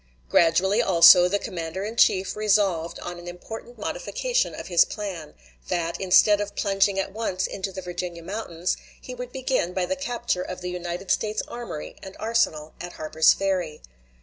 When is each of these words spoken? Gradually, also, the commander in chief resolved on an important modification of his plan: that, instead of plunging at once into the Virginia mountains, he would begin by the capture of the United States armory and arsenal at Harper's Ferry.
Gradually, 0.29 0.81
also, 0.81 1.27
the 1.27 1.37
commander 1.37 1.83
in 1.83 1.95
chief 1.95 2.35
resolved 2.35 2.97
on 3.01 3.19
an 3.19 3.27
important 3.27 3.77
modification 3.77 4.55
of 4.55 4.65
his 4.67 4.83
plan: 4.83 5.35
that, 5.67 6.01
instead 6.01 6.41
of 6.41 6.55
plunging 6.55 6.99
at 6.99 7.11
once 7.13 7.45
into 7.45 7.71
the 7.71 7.83
Virginia 7.83 8.23
mountains, 8.23 8.77
he 8.99 9.13
would 9.13 9.31
begin 9.31 9.73
by 9.73 9.85
the 9.85 9.95
capture 9.95 10.41
of 10.41 10.61
the 10.61 10.71
United 10.71 11.11
States 11.11 11.43
armory 11.47 11.97
and 12.01 12.17
arsenal 12.19 12.73
at 12.81 12.93
Harper's 12.93 13.33
Ferry. 13.35 13.79